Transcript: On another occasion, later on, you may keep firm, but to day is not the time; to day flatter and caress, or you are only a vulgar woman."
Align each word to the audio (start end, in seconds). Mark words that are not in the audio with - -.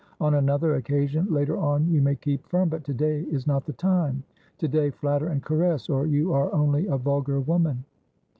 On 0.19 0.33
another 0.33 0.73
occasion, 0.77 1.27
later 1.31 1.59
on, 1.59 1.87
you 1.87 2.01
may 2.01 2.15
keep 2.15 2.43
firm, 2.47 2.69
but 2.69 2.83
to 2.85 2.93
day 2.95 3.21
is 3.29 3.45
not 3.45 3.65
the 3.67 3.73
time; 3.73 4.23
to 4.57 4.67
day 4.67 4.89
flatter 4.89 5.27
and 5.27 5.43
caress, 5.43 5.89
or 5.89 6.07
you 6.07 6.33
are 6.33 6.51
only 6.51 6.87
a 6.87 6.97
vulgar 6.97 7.39
woman." 7.39 7.85